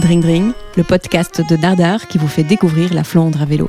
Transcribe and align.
Dring 0.00 0.22
Dring, 0.22 0.52
le 0.76 0.82
podcast 0.82 1.42
de 1.46 1.56
Dardar 1.56 2.06
qui 2.08 2.16
vous 2.16 2.26
fait 2.26 2.42
découvrir 2.42 2.94
la 2.94 3.04
Flandre 3.04 3.42
à 3.42 3.44
vélo. 3.44 3.68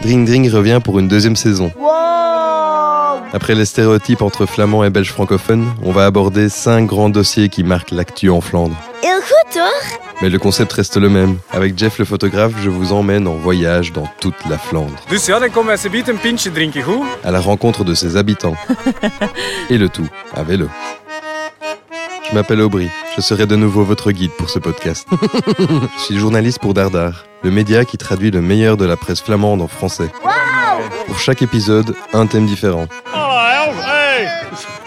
Dring 0.00 0.24
Dring 0.24 0.48
revient 0.48 0.80
pour 0.82 0.98
une 1.00 1.08
deuxième 1.08 1.34
saison. 1.34 1.72
Après 3.32 3.54
les 3.54 3.64
stéréotypes 3.64 4.22
entre 4.22 4.46
flamands 4.46 4.84
et 4.84 4.90
belges 4.90 5.10
francophones, 5.10 5.66
on 5.82 5.90
va 5.90 6.06
aborder 6.06 6.48
cinq 6.48 6.86
grands 6.86 7.08
dossiers 7.08 7.48
qui 7.48 7.64
marquent 7.64 7.90
l'actu 7.90 8.30
en 8.30 8.40
Flandre. 8.40 8.76
Mais 10.20 10.30
le 10.30 10.38
concept 10.38 10.72
reste 10.74 10.96
le 10.96 11.08
même. 11.08 11.38
Avec 11.50 11.76
Jeff 11.76 11.98
le 11.98 12.04
photographe, 12.04 12.52
je 12.62 12.70
vous 12.70 12.92
emmène 12.92 13.26
en 13.26 13.34
voyage 13.34 13.92
dans 13.92 14.06
toute 14.20 14.46
la 14.48 14.56
Flandre, 14.56 14.94
à 17.24 17.30
la 17.32 17.40
rencontre 17.40 17.82
de 17.82 17.94
ses 17.94 18.16
habitants. 18.16 18.56
Et 19.70 19.78
le 19.78 19.88
tout 19.88 20.08
à 20.34 20.44
vélo. 20.44 20.68
Je 22.30 22.34
m'appelle 22.34 22.60
Aubry, 22.60 22.88
je 23.16 23.20
serai 23.20 23.46
de 23.46 23.56
nouveau 23.56 23.84
votre 23.84 24.10
guide 24.12 24.30
pour 24.32 24.50
ce 24.50 24.58
podcast. 24.58 25.06
je 25.58 26.02
suis 26.02 26.18
journaliste 26.18 26.60
pour 26.60 26.74
Dardar, 26.74 27.24
le 27.42 27.50
média 27.50 27.84
qui 27.84 27.98
traduit 27.98 28.30
le 28.30 28.40
meilleur 28.40 28.76
de 28.76 28.84
la 28.84 28.96
presse 28.96 29.20
flamande 29.20 29.60
en 29.60 29.68
français. 29.68 30.10
Pour 31.06 31.18
chaque 31.18 31.42
épisode, 31.42 31.94
un 32.12 32.26
thème 32.26 32.46
différent. 32.46 32.86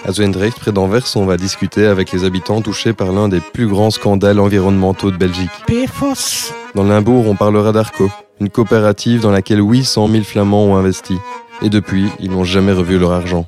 À 0.08 0.12
Zwijndrecht, 0.12 0.60
près 0.60 0.72
d'Anvers, 0.72 1.06
on 1.16 1.26
va 1.26 1.36
discuter 1.38 1.86
avec 1.88 2.12
les 2.12 2.26
habitants 2.26 2.62
touchés 2.62 2.94
par 2.94 3.12
l'un 3.12 3.28
des 3.28 3.40
plus 3.40 3.68
grands 3.68 3.90
scandales 3.90 4.40
environnementaux 4.40 5.10
de 5.12 5.18
Belgique. 5.18 5.50
PFAS. 5.66 6.54
Dans 6.76 6.84
Limbourg, 6.84 7.28
on 7.28 7.36
parlera 7.36 7.72
d'Arco, 7.72 8.12
une 8.40 8.50
coopérative 8.50 9.22
dans 9.22 9.32
laquelle 9.32 9.62
800 9.62 10.08
000 10.10 10.24
Flamands 10.24 10.66
ont 10.66 10.76
investi. 10.76 11.18
Et 11.62 11.70
depuis, 11.70 12.10
ils 12.20 12.30
n'ont 12.30 12.44
jamais 12.44 12.74
revu 12.74 13.00
leur 13.00 13.14
argent. 13.14 13.48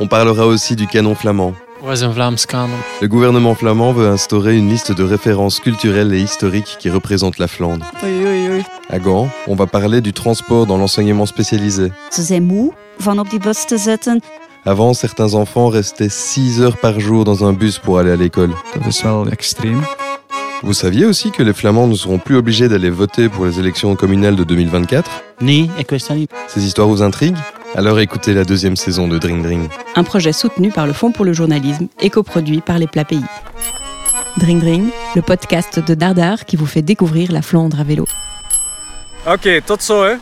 On 0.00 0.06
parlera 0.06 0.46
aussi 0.46 0.74
du 0.74 0.86
canon 0.86 1.14
flamand. 1.14 1.52
Le 1.82 3.06
gouvernement 3.06 3.54
flamand 3.54 3.92
veut 3.92 4.08
instaurer 4.08 4.56
une 4.56 4.68
liste 4.68 4.92
de 4.92 5.04
références 5.04 5.60
culturelles 5.60 6.12
et 6.12 6.20
historiques 6.20 6.76
qui 6.78 6.90
représentent 6.90 7.38
la 7.38 7.48
Flandre. 7.48 7.86
À 8.90 8.98
Gand, 8.98 9.28
on 9.46 9.54
va 9.54 9.66
parler 9.66 10.00
du 10.00 10.12
transport 10.12 10.66
dans 10.66 10.76
l'enseignement 10.76 11.26
spécialisé. 11.26 11.92
Avant, 14.64 14.92
certains 14.92 15.34
enfants 15.34 15.68
restaient 15.68 16.08
6 16.08 16.60
heures 16.62 16.76
par 16.78 16.98
jour 16.98 17.24
dans 17.24 17.44
un 17.44 17.52
bus 17.52 17.78
pour 17.78 17.98
aller 17.98 18.10
à 18.10 18.16
l'école. 18.16 18.50
Vous 20.62 20.72
saviez 20.72 21.06
aussi 21.06 21.30
que 21.30 21.44
les 21.44 21.52
Flamands 21.52 21.86
ne 21.86 21.94
seront 21.94 22.18
plus 22.18 22.36
obligés 22.36 22.68
d'aller 22.68 22.90
voter 22.90 23.28
pour 23.28 23.46
les 23.46 23.60
élections 23.60 23.94
communales 23.94 24.34
de 24.34 24.42
2024 24.42 25.08
Nee, 25.40 25.70
ik 25.76 25.90
wist 25.90 26.08
dat 26.08 26.16
niet. 26.16 26.32
Ces 26.48 26.64
histoires 26.64 26.88
vous 26.88 27.02
intriguent? 27.02 27.38
Alors 27.74 28.00
écoutez 28.00 28.34
la 28.34 28.44
deuxième 28.44 28.76
saison 28.76 29.08
de 29.08 29.18
Dring 29.18 29.42
Dring. 29.42 29.68
Un 29.94 30.04
projet 30.04 30.32
soutenu 30.32 30.70
par 30.70 30.86
le 30.86 30.92
Fonds 30.92 31.12
pour 31.12 31.24
le 31.24 31.32
journalisme 31.32 31.88
et 32.00 32.10
coproduit 32.10 32.60
par 32.60 32.78
les 32.78 32.86
Plats 32.86 33.04
Pays. 33.04 33.24
Dring 34.38 34.60
Dring, 34.60 34.88
le 35.14 35.22
podcast 35.22 35.78
de 35.78 35.94
Dardar 35.94 36.44
qui 36.44 36.56
vous 36.56 36.66
fait 36.66 36.82
découvrir 36.82 37.32
la 37.32 37.42
Flandre 37.42 37.80
à 37.80 37.84
vélo. 37.84 38.06
Oké, 39.26 39.60
tot 39.60 39.82
zo 39.82 40.04
hè. 40.04 40.16